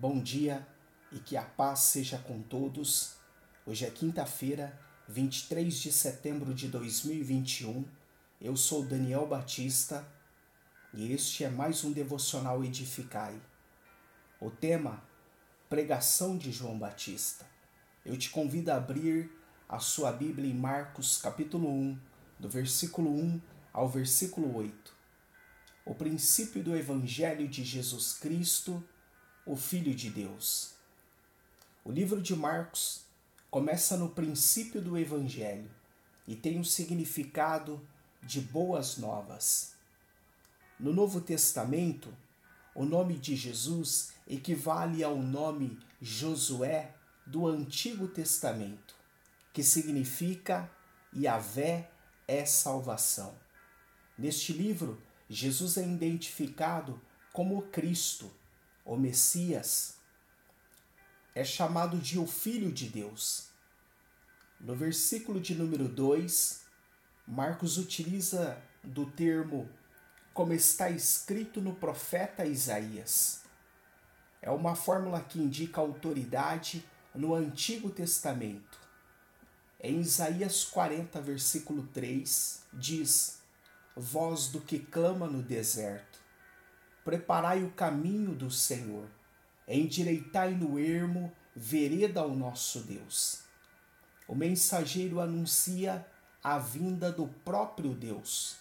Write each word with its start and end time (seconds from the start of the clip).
Bom 0.00 0.18
dia 0.18 0.66
e 1.12 1.18
que 1.18 1.36
a 1.36 1.42
paz 1.42 1.80
seja 1.80 2.16
com 2.16 2.40
todos. 2.40 3.16
Hoje 3.66 3.84
é 3.84 3.90
quinta-feira, 3.90 4.80
23 5.06 5.78
de 5.78 5.92
setembro 5.92 6.54
de 6.54 6.68
2021. 6.68 7.84
Eu 8.40 8.56
sou 8.56 8.82
Daniel 8.82 9.26
Batista 9.26 10.08
e 10.94 11.12
este 11.12 11.44
é 11.44 11.50
mais 11.50 11.84
um 11.84 11.92
devocional 11.92 12.64
Edificai. 12.64 13.38
O 14.40 14.50
tema: 14.50 15.04
Pregação 15.68 16.38
de 16.38 16.50
João 16.50 16.78
Batista. 16.78 17.44
Eu 18.02 18.16
te 18.16 18.30
convido 18.30 18.72
a 18.72 18.76
abrir 18.76 19.30
a 19.68 19.78
sua 19.80 20.10
Bíblia 20.12 20.50
em 20.50 20.54
Marcos, 20.54 21.18
capítulo 21.18 21.68
1, 21.68 22.00
do 22.38 22.48
versículo 22.48 23.10
1 23.10 23.38
ao 23.70 23.86
versículo 23.86 24.56
8. 24.56 24.94
O 25.84 25.94
princípio 25.94 26.64
do 26.64 26.74
Evangelho 26.74 27.46
de 27.46 27.62
Jesus 27.62 28.14
Cristo 28.14 28.82
o 29.46 29.56
Filho 29.56 29.94
de 29.94 30.10
Deus. 30.10 30.74
O 31.84 31.90
livro 31.90 32.20
de 32.20 32.36
Marcos 32.36 33.02
começa 33.50 33.96
no 33.96 34.10
princípio 34.10 34.80
do 34.80 34.98
Evangelho 34.98 35.70
e 36.26 36.36
tem 36.36 36.60
o 36.60 36.64
significado 36.64 37.80
de 38.22 38.40
boas 38.40 38.98
novas. 38.98 39.74
No 40.78 40.92
Novo 40.92 41.20
Testamento, 41.20 42.14
o 42.74 42.84
nome 42.84 43.18
de 43.18 43.34
Jesus 43.34 44.12
equivale 44.28 45.02
ao 45.02 45.16
nome 45.16 45.78
Josué 46.00 46.94
do 47.26 47.46
Antigo 47.46 48.06
Testamento, 48.08 48.94
que 49.52 49.62
significa 49.62 50.70
Yahvé 51.14 51.90
é 52.28 52.44
salvação. 52.44 53.34
Neste 54.16 54.52
livro, 54.52 55.02
Jesus 55.28 55.76
é 55.76 55.82
identificado 55.82 57.00
como 57.32 57.62
Cristo, 57.62 58.30
o 58.90 58.96
Messias, 58.96 59.94
é 61.32 61.44
chamado 61.44 61.96
de 61.96 62.18
o 62.18 62.26
Filho 62.26 62.72
de 62.72 62.88
Deus. 62.88 63.46
No 64.60 64.74
versículo 64.74 65.40
de 65.40 65.54
número 65.54 65.86
2, 65.86 66.62
Marcos 67.24 67.78
utiliza 67.78 68.60
do 68.82 69.06
termo 69.06 69.70
como 70.34 70.52
está 70.52 70.90
escrito 70.90 71.60
no 71.60 71.76
profeta 71.76 72.44
Isaías. 72.44 73.42
É 74.42 74.50
uma 74.50 74.74
fórmula 74.74 75.20
que 75.20 75.38
indica 75.38 75.80
autoridade 75.80 76.84
no 77.14 77.32
Antigo 77.32 77.90
Testamento. 77.90 78.76
Em 79.78 80.00
Isaías 80.00 80.64
40, 80.64 81.20
versículo 81.20 81.86
3, 81.94 82.64
diz: 82.72 83.38
Voz 83.94 84.48
do 84.48 84.60
que 84.60 84.80
clama 84.80 85.28
no 85.28 85.44
deserto 85.44 86.19
preparai 87.04 87.64
o 87.64 87.70
caminho 87.70 88.34
do 88.34 88.50
Senhor, 88.50 89.08
endireitai 89.66 90.54
no 90.54 90.78
ermo 90.78 91.32
vereda 91.54 92.20
ao 92.20 92.34
nosso 92.34 92.80
Deus. 92.80 93.42
O 94.26 94.34
mensageiro 94.34 95.20
anuncia 95.20 96.06
a 96.42 96.58
vinda 96.58 97.10
do 97.10 97.26
próprio 97.44 97.94
Deus. 97.94 98.56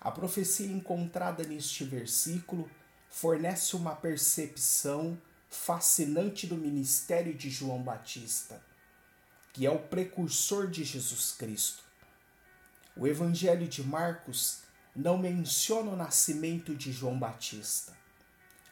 A 0.00 0.10
profecia 0.10 0.66
encontrada 0.66 1.44
neste 1.44 1.84
versículo 1.84 2.68
fornece 3.08 3.76
uma 3.76 3.94
percepção 3.94 5.20
fascinante 5.48 6.46
do 6.46 6.56
ministério 6.56 7.34
de 7.34 7.50
João 7.50 7.82
Batista, 7.82 8.62
que 9.52 9.66
é 9.66 9.70
o 9.70 9.78
precursor 9.78 10.68
de 10.68 10.84
Jesus 10.84 11.32
Cristo. 11.32 11.82
O 12.96 13.06
Evangelho 13.06 13.66
de 13.66 13.82
Marcos 13.82 14.62
não 14.94 15.16
menciona 15.16 15.90
o 15.90 15.96
nascimento 15.96 16.74
de 16.74 16.92
João 16.92 17.18
Batista, 17.18 17.96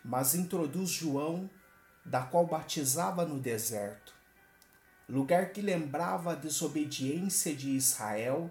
mas 0.04 0.34
introduz 0.34 0.90
João, 0.90 1.48
da 2.04 2.22
qual 2.22 2.46
batizava 2.46 3.24
no 3.24 3.38
deserto, 3.38 4.14
lugar 5.08 5.52
que 5.52 5.60
lembrava 5.60 6.32
a 6.32 6.36
desobediência 6.36 7.54
de 7.54 7.70
Israel, 7.70 8.50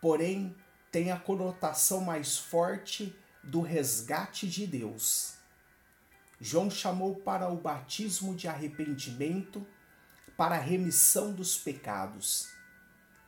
porém 0.00 0.54
tem 0.90 1.10
a 1.12 1.18
conotação 1.18 2.00
mais 2.00 2.38
forte 2.38 3.14
do 3.42 3.60
resgate 3.60 4.48
de 4.48 4.66
Deus. 4.66 5.34
João 6.40 6.70
chamou 6.70 7.16
para 7.16 7.48
o 7.48 7.56
batismo 7.56 8.34
de 8.34 8.46
arrependimento, 8.48 9.66
para 10.36 10.54
a 10.54 10.60
remissão 10.60 11.32
dos 11.32 11.58
pecados. 11.58 12.48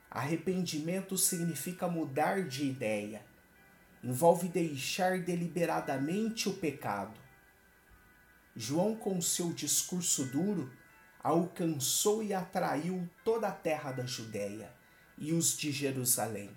Arrependimento 0.08 1.18
significa 1.18 1.88
mudar 1.88 2.44
de 2.44 2.66
ideia, 2.66 3.24
envolve 4.02 4.48
deixar 4.48 5.18
deliberadamente 5.20 6.48
o 6.48 6.54
pecado. 6.54 7.18
João, 8.56 8.96
com 8.96 9.20
seu 9.20 9.52
discurso 9.52 10.24
duro, 10.26 10.70
alcançou 11.22 12.22
e 12.22 12.32
atraiu 12.32 13.08
toda 13.24 13.48
a 13.48 13.52
terra 13.52 13.92
da 13.92 14.04
Judéia 14.04 14.72
e 15.18 15.32
os 15.32 15.56
de 15.56 15.70
Jerusalém. 15.70 16.50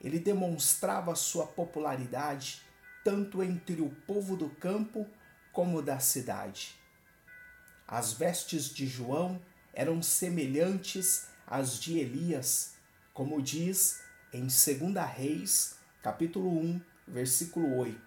Ele 0.00 0.18
demonstrava 0.18 1.14
sua 1.14 1.46
popularidade 1.46 2.62
tanto 3.04 3.42
entre 3.42 3.80
o 3.80 3.90
povo 4.06 4.36
do 4.36 4.50
campo 4.50 5.06
como 5.52 5.80
da 5.80 6.00
cidade. 6.00 6.74
As 7.86 8.12
vestes 8.12 8.68
de 8.68 8.86
João 8.86 9.40
eram 9.72 10.02
semelhantes 10.02 11.28
às 11.46 11.78
de 11.78 11.98
Elias, 11.98 12.74
como 13.12 13.40
diz 13.40 14.02
em 14.32 14.42
2 14.42 14.54
Reis 15.14 15.76
capítulo 16.04 16.50
1, 16.50 16.82
versículo 17.08 17.78
8. 17.78 17.98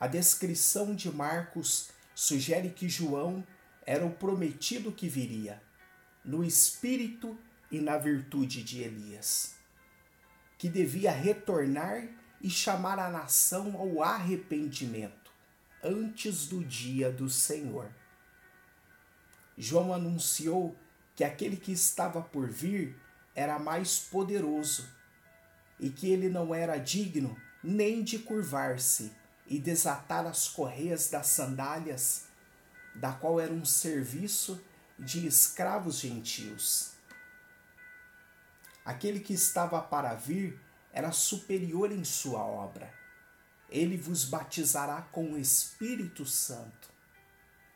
A 0.00 0.08
descrição 0.08 0.92
de 0.92 1.08
Marcos 1.08 1.90
sugere 2.16 2.70
que 2.70 2.88
João 2.88 3.46
era 3.86 4.04
o 4.04 4.10
prometido 4.10 4.90
que 4.90 5.08
viria, 5.08 5.62
no 6.24 6.42
espírito 6.42 7.38
e 7.70 7.78
na 7.78 7.96
virtude 7.96 8.64
de 8.64 8.82
Elias, 8.82 9.54
que 10.58 10.68
devia 10.68 11.12
retornar 11.12 12.08
e 12.40 12.50
chamar 12.50 12.98
a 12.98 13.08
nação 13.08 13.76
ao 13.76 14.02
arrependimento 14.02 15.30
antes 15.84 16.48
do 16.48 16.64
dia 16.64 17.08
do 17.12 17.30
Senhor. 17.30 17.88
João 19.56 19.94
anunciou 19.94 20.76
que 21.14 21.22
aquele 21.22 21.56
que 21.56 21.70
estava 21.70 22.20
por 22.20 22.50
vir 22.50 23.00
era 23.32 23.60
mais 23.60 23.96
poderoso 23.96 24.98
e 25.80 25.88
que 25.90 26.10
ele 26.10 26.28
não 26.28 26.54
era 26.54 26.76
digno 26.76 27.36
nem 27.64 28.04
de 28.04 28.18
curvar-se 28.18 29.12
e 29.46 29.58
desatar 29.58 30.26
as 30.26 30.46
correias 30.46 31.10
das 31.10 31.26
sandálias, 31.26 32.26
da 32.94 33.12
qual 33.12 33.40
era 33.40 33.52
um 33.52 33.64
serviço 33.64 34.62
de 34.98 35.26
escravos 35.26 35.98
gentios. 35.98 36.92
Aquele 38.84 39.20
que 39.20 39.32
estava 39.32 39.80
para 39.80 40.14
vir 40.14 40.60
era 40.92 41.10
superior 41.12 41.90
em 41.90 42.04
sua 42.04 42.40
obra. 42.40 42.92
Ele 43.68 43.96
vos 43.96 44.24
batizará 44.24 45.02
com 45.02 45.32
o 45.32 45.38
Espírito 45.38 46.26
Santo. 46.26 46.90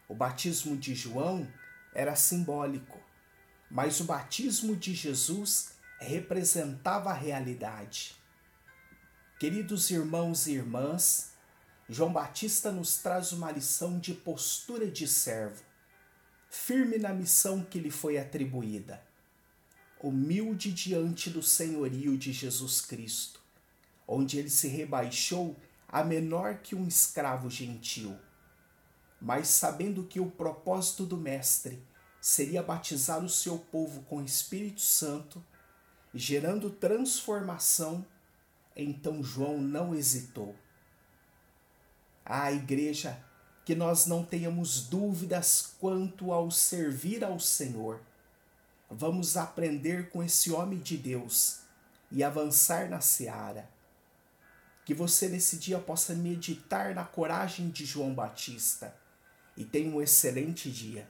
O 0.09 0.15
batismo 0.15 0.77
de 0.77 0.95
João 0.95 1.51
era 1.95 2.17
simbólico, 2.17 3.01
mas 3.71 4.01
o 4.01 4.05
batismo 4.05 4.75
de 4.75 4.93
Jesus 4.93 5.74
representava 5.99 7.11
a 7.11 7.15
realidade. 7.15 8.17
Queridos 9.39 9.91
irmãos 9.91 10.47
e 10.47 10.53
irmãs, 10.53 11.33
João 11.89 12.13
Batista 12.13 12.73
nos 12.73 12.99
traz 12.99 13.33
uma 13.33 13.51
lição 13.51 13.99
de 13.99 14.15
postura 14.15 14.91
de 14.91 15.07
servo, 15.07 15.63
firme 16.49 16.99
na 16.99 17.13
missão 17.13 17.63
que 17.63 17.79
lhe 17.79 17.91
foi 17.91 18.17
atribuída, 18.17 19.03
humilde 20.01 20.73
diante 20.73 21.29
do 21.29 21.43
senhorio 21.43 22.17
de 22.17 22.33
Jesus 22.33 22.81
Cristo, 22.81 23.41
onde 24.07 24.39
ele 24.39 24.51
se 24.51 24.69
rebaixou 24.69 25.57
a 25.89 26.03
menor 26.03 26.59
que 26.59 26.75
um 26.75 26.87
escravo 26.89 27.51
gentil. 27.51 28.17
Mas 29.21 29.49
sabendo 29.49 30.05
que 30.05 30.21
o 30.21 30.31
propósito 30.31 31.05
do 31.05 31.17
Mestre 31.17 31.83
seria 32.21 32.63
batizar 32.63 33.23
o 33.23 33.29
seu 33.29 33.59
povo 33.59 34.03
com 34.03 34.17
o 34.17 34.25
Espírito 34.25 34.81
Santo, 34.81 35.45
gerando 36.15 36.71
transformação, 36.71 38.07
então 38.77 39.23
João 39.23 39.61
não 39.61 39.95
hesitou. 39.95 40.55
Ah, 42.25 42.53
igreja, 42.53 43.23
que 43.65 43.75
nós 43.75 44.07
não 44.07 44.25
tenhamos 44.25 44.87
dúvidas 44.87 45.75
quanto 45.81 46.33
ao 46.33 46.51
servir 46.51 47.25
ao 47.25 47.41
Senhor. 47.41 48.01
Vamos 48.89 49.37
aprender 49.37 50.11
com 50.11 50.23
esse 50.23 50.53
homem 50.53 50.79
de 50.79 50.97
Deus 50.97 51.61
e 52.11 52.23
avançar 52.23 52.89
na 52.89 53.01
seara. 53.01 53.69
Que 54.85 54.95
você 54.95 55.29
nesse 55.29 55.57
dia 55.57 55.79
possa 55.79 56.15
meditar 56.15 56.95
na 56.95 57.05
coragem 57.05 57.71
de 57.71 57.85
João 57.85 58.15
Batista 58.15 58.95
e 59.57 59.65
tenha 59.65 59.91
um 59.91 60.01
excelente 60.01 60.71
dia. 60.71 61.09